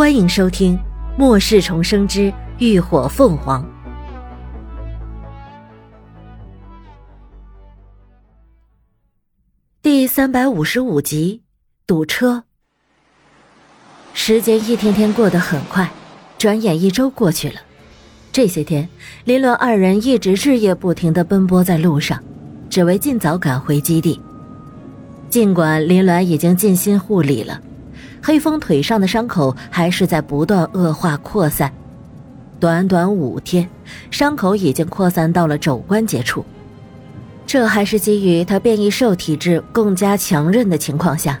[0.00, 0.78] 欢迎收听
[1.18, 3.62] 《末世重生之浴火凤凰》
[9.82, 11.42] 第三百五十五集。
[11.86, 12.44] 堵车。
[14.14, 15.92] 时间一天天过得很快，
[16.38, 17.56] 转眼一周过去了。
[18.32, 18.88] 这些天，
[19.24, 22.18] 林伦二人一直日夜不停的奔波在路上，
[22.70, 24.18] 只为尽早赶回基地。
[25.28, 27.60] 尽管林鸾已经尽心护理了。
[28.22, 31.72] 黑风腿上的伤口还是在不断恶化扩散，
[32.58, 33.68] 短短五天，
[34.10, 36.44] 伤口已经扩散到了肘关节处。
[37.46, 41.38] 这还是基于他变异兽体质更加强韧的情况下。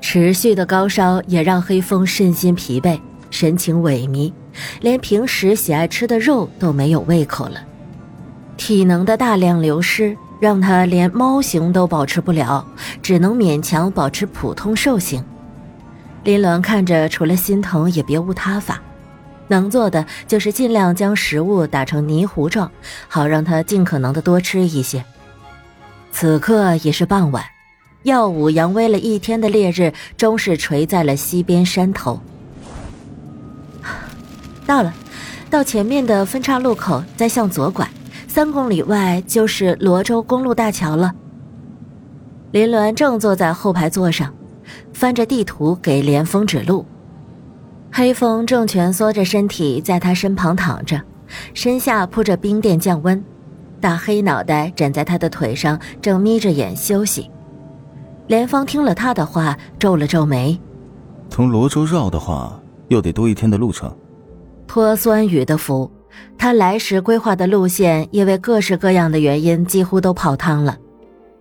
[0.00, 4.32] 持续的高烧也让黑风身心疲惫，神情萎靡，
[4.82, 7.58] 连平时喜爱吃的肉都没有胃口了。
[8.56, 12.64] 体能的大量流失让他连猫形都保持不了，
[13.02, 15.24] 只能勉强保持普通兽形。
[16.24, 18.80] 林鸾看着，除了心疼也别无他法，
[19.48, 22.70] 能做的就是尽量将食物打成泥糊状，
[23.08, 25.04] 好让他尽可能的多吃一些。
[26.10, 27.44] 此刻已是傍晚，
[28.04, 32.18] 耀武扬威了一天的烈日终是垂在了西边山头。
[34.64, 34.94] 到了，
[35.50, 37.86] 到前面的分岔路口再向左拐，
[38.26, 41.12] 三公里外就是罗州公路大桥了。
[42.52, 44.32] 林鸾正坐在后排座上。
[44.94, 46.86] 翻着地图给连峰指路，
[47.92, 51.02] 黑风正蜷缩着身体在他身旁躺着，
[51.52, 53.22] 身下铺着冰垫降温，
[53.80, 57.28] 大黑脑袋枕在他的腿上，正眯着眼休息。
[58.28, 60.58] 连峰听了他的话，皱了皱眉
[61.28, 63.94] ：“从罗州绕的话，又得多一天的路程。”
[64.66, 65.90] 托酸雨的福，
[66.38, 70.78] 他来时规划的路线因为各式各样的原因几乎都泡汤了。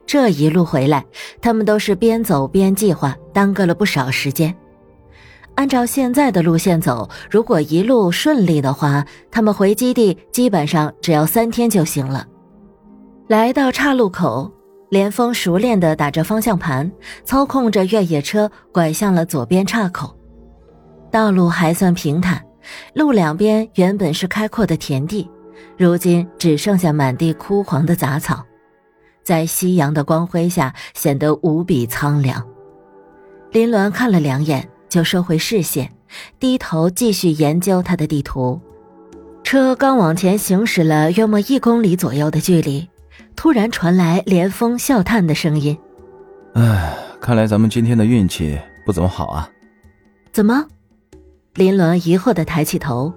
[0.05, 1.05] 这一路回来，
[1.41, 4.55] 他们都是边走边计划，耽搁了不少时间。
[5.55, 12.27] 按照现在的路线走，如果一路顺利的话，他们回基地基本上只要三天就行了。
[13.27, 14.51] 来到岔路口，
[14.89, 16.91] 连峰熟练地打着方向盘，
[17.23, 20.15] 操控着越野车拐向了左边岔口。
[21.11, 22.43] 道路还算平坦，
[22.93, 25.29] 路两边原本是开阔的田地，
[25.77, 28.43] 如今只剩下满地枯黄的杂草。
[29.23, 32.45] 在夕阳的光辉下，显得无比苍凉。
[33.51, 35.91] 林鸾看了两眼，就收回视线，
[36.39, 38.59] 低头继续研究他的地图。
[39.43, 42.89] 车刚往前行驶了约莫一公里左右的距离，
[43.35, 45.77] 突然传来连峰笑叹的声音
[46.55, 49.49] ：“唉，看来咱们今天的运气不怎么好啊。”
[50.31, 50.65] 怎么？
[51.53, 53.13] 林鸾疑惑的抬起头。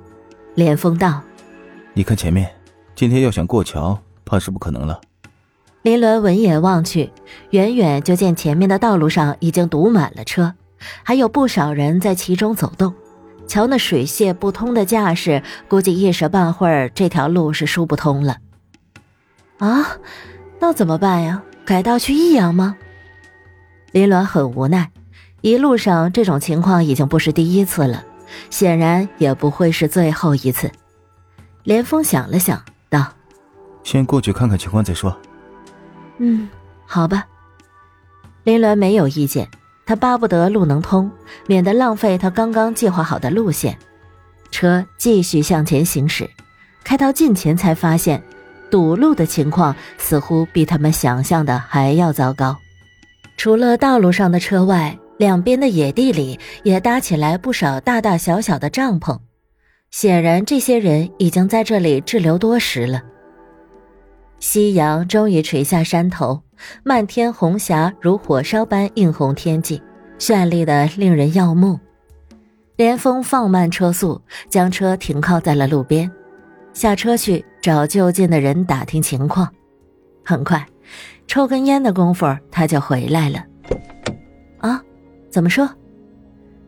[0.55, 1.21] 连峰道
[1.93, 2.51] ：“你看前面，
[2.95, 5.01] 今天要想过桥，怕是不可能了。”
[5.87, 7.13] 林伦闻眼望去，
[7.51, 10.53] 远远就见前面的道路上已经堵满了车，
[11.05, 12.93] 还有不少人在其中走动。
[13.47, 18.39] 瞧那水泄不通的架势，估计一时半会儿这条路是疏不通了。
[19.59, 19.87] 啊，
[20.59, 21.45] 那怎么办呀？
[21.65, 22.77] 改道去益阳吗？
[23.93, 24.91] 林鸾很无奈，
[25.41, 28.03] 一路上这种情况已经不是第一次了，
[28.51, 30.69] 显然也不会是最后一次。
[31.63, 32.61] 连峰想了想，
[32.91, 33.07] 道
[33.85, 35.17] ：“先过去看看情况再说。”
[36.19, 36.49] 嗯，
[36.87, 37.27] 好吧。
[38.45, 39.49] 林鸾没有意见，
[39.85, 41.11] 他巴不得路能通，
[41.47, 43.77] 免得浪费他刚刚计划好的路线。
[44.51, 46.31] 车继续向前行驶，
[46.85, 48.23] 开到近前才发现，
[48.71, 52.57] 堵路的情况似乎比他们想象的还要糟糕。
[53.37, 59.19] 除了道路上的车外，两边的野地里也搭起来不少大大小小的帐篷，
[59.91, 63.03] 显然这些人已经在这里滞留多时了。
[64.39, 66.43] 夕阳终于垂下山头，
[66.85, 69.81] 漫天红霞如火烧般映红天际，
[70.19, 71.79] 绚丽的令人耀目。
[72.77, 74.21] 连峰放慢车速，
[74.51, 76.11] 将车停靠在了路边，
[76.75, 79.51] 下车去找就近的人打听情况。
[80.25, 80.67] 很快，
[81.27, 83.43] 抽根烟的功夫，他就回来了。
[84.59, 84.83] 啊，
[85.31, 85.69] 怎么说？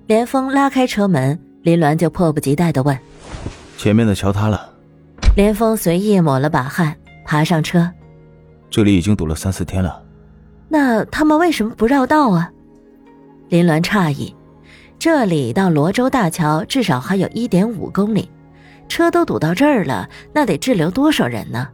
[0.06, 2.98] 连峰拉开车门，林鸾就迫不及待地问
[3.76, 4.72] ：“前面的桥塌了。”
[5.36, 6.96] 连峰随意抹了把汗。
[7.28, 7.86] 爬上车，
[8.70, 10.02] 这里已经堵了三四天了。
[10.66, 12.50] 那他们为什么不绕道啊？
[13.50, 14.34] 林鸾诧异，
[14.98, 18.30] 这里到罗州大桥至少还有一点五公里，
[18.88, 21.68] 车都堵到这儿了，那得滞留多少人呢？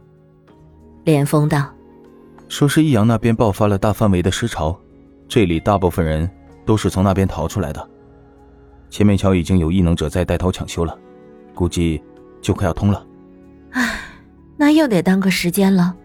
[1.05, 1.73] 连峰道
[2.49, 4.77] ：“说是益阳那边爆发了大范围的尸潮，
[5.25, 6.29] 这里大部分人
[6.65, 7.89] 都是从那边逃出来的。
[8.89, 10.97] 前面桥已经有异能者在带头抢修了，
[11.53, 12.03] 估计
[12.41, 13.01] 就快要通了。”
[14.55, 14.57] 唉。
[14.57, 15.95] 那又得耽搁时间了。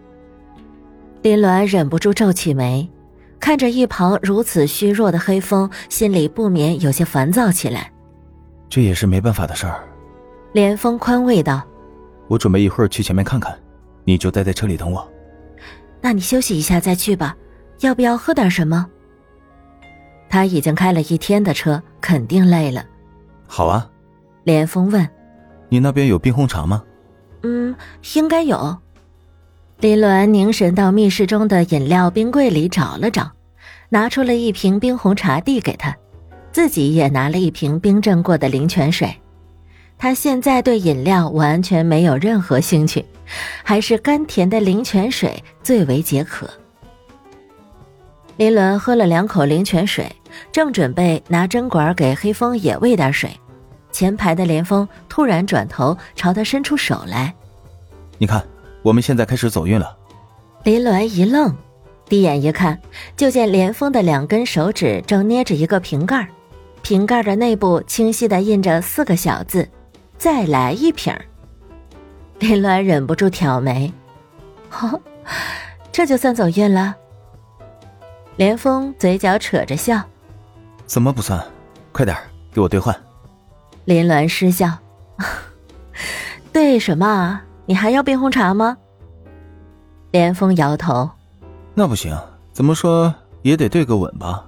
[1.21, 2.89] 林鸾忍不住皱起眉，
[3.39, 7.91] 看着一旁如此虚弱的黑风，心里不免有些烦躁起来。
[8.69, 9.83] 这也是没办法的事儿。
[10.53, 11.61] 连峰宽慰道
[12.27, 13.57] ：“我准备一会儿去前面看看，
[14.03, 15.07] 你就待在车里等我。”
[16.01, 17.35] 那你休息一下再去吧，
[17.79, 18.85] 要不要喝点什么？
[20.27, 22.83] 他已经开了一天的车，肯定累了。
[23.47, 23.87] 好啊，
[24.43, 25.07] 连峰问
[25.69, 26.83] ：“你那边有冰红茶吗
[27.43, 27.75] ？”“嗯，
[28.13, 28.77] 应该有。”
[29.79, 33.31] 林鸾凝神到密室中的饮料冰柜里找了找，
[33.89, 35.95] 拿出了一瓶冰红茶递给他，
[36.51, 39.15] 自己也拿了一瓶冰镇过的灵泉水。
[39.97, 43.05] 他现在对饮料完全没有任何兴趣。
[43.63, 46.49] 还是甘甜的灵泉水最为解渴。
[48.35, 50.05] 林伦喝了两口灵泉水，
[50.51, 53.29] 正准备拿针管给黑风也喂点水，
[54.01, 57.35] 前排的连峰突然转头朝他伸出手来
[58.17, 58.43] ：“你看，
[58.81, 59.95] 我们现在开始走运了。”
[60.65, 61.55] 林鸾一愣，
[62.09, 62.81] 低眼一看，
[63.15, 66.27] 就见连峰的两根手指正捏着一个瓶盖，
[66.81, 69.69] 瓶盖的内部清晰的印着四个小字
[70.17, 71.15] ：“再来一瓶。”
[72.41, 73.93] 林鸾忍不住挑眉
[74.81, 74.99] ：“哦，
[75.91, 76.95] 这就算走运了。”
[78.35, 80.01] 连峰嘴角扯着笑
[80.87, 81.39] ：“怎么不算？
[81.91, 82.17] 快点
[82.51, 82.99] 给我兑换。”
[83.85, 84.77] 林鸾失笑
[86.53, 87.41] ：“对什么？
[87.65, 88.77] 你还要冰红茶吗？”
[90.11, 91.09] 连峰摇头
[91.73, 92.17] ：“那不行，
[92.51, 94.47] 怎么说也得对个吻吧。”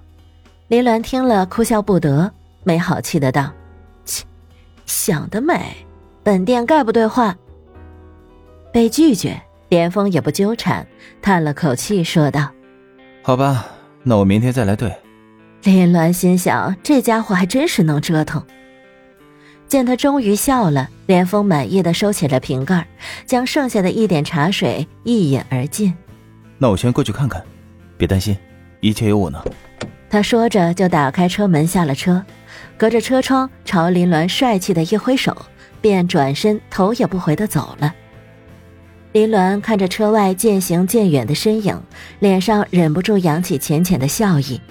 [0.67, 2.31] 林鸾听了哭笑不得，
[2.63, 3.51] 没好气的道
[4.05, 4.23] ：“切，
[4.85, 5.85] 想得美！
[6.23, 7.35] 本店概不兑换。”
[8.73, 9.39] 被拒绝，
[9.69, 10.85] 连峰也不纠缠，
[11.21, 12.49] 叹了口气说道
[13.21, 13.65] ：“好吧，
[14.03, 14.93] 那我明天再来对。”
[15.63, 18.43] 林鸾心想，这家伙还真是能折腾。
[19.67, 22.87] 见他终于笑了，连峰满意的收起了瓶盖，
[23.25, 25.93] 将剩下的一点茶水一饮而尽。
[26.57, 27.43] 那我先过去看看，
[27.97, 28.37] 别担心，
[28.81, 29.43] 一切有我呢。
[30.09, 32.23] 他说着就打开车门下了车，
[32.77, 35.35] 隔着车窗朝林鸾帅气的一挥手，
[35.81, 37.93] 便转身头也不回的走了。
[39.11, 41.81] 林鸾看着车外渐行渐远的身影，
[42.19, 44.61] 脸上忍不住扬起浅浅的笑意。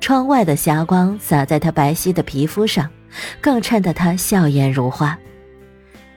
[0.00, 2.88] 窗外的霞光洒在他白皙的皮肤上，
[3.40, 5.18] 更衬得他笑颜如花。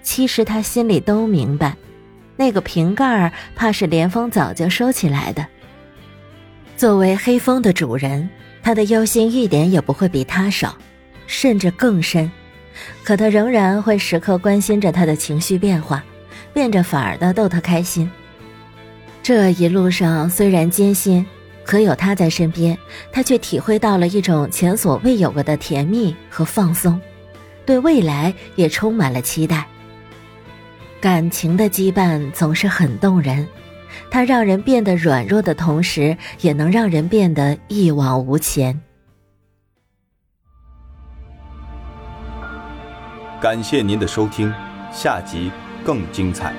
[0.02, 1.76] 其实他心里都明白，
[2.36, 5.46] 那个瓶盖儿怕是连峰早就收起来的。
[6.76, 8.30] 作为黑风的主人，
[8.64, 10.78] 他的忧心一点也不会比他少，
[11.28, 12.32] 甚至更深。
[13.04, 16.04] 可他仍然会时刻关心着他的情绪变化。
[16.54, 18.12] 变着法儿的逗他开心。
[19.24, 21.26] 这一路上虽然艰辛，
[21.64, 22.78] 可有他在身边，
[23.12, 27.00] 他却体会到了一种前所未有过的甜蜜和放松，
[27.66, 29.68] 对未来也充满了期待。
[31.00, 33.48] 感情的羁绊总是很动人，
[34.10, 38.80] 它让人变得软弱的同时，也能让人变得一往无前。
[43.42, 44.54] 感谢您的收听，
[44.92, 45.52] 下集。
[45.84, 46.54] 更精彩。